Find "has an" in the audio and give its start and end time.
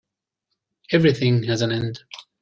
1.43-1.71